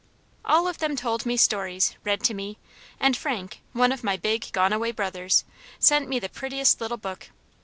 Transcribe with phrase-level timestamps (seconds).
[0.43, 2.57] All of them told me stories, read to me,
[2.99, 5.45] and Frank, one of my big gone away brothers,
[5.77, 7.29] sent me the prettiest little book.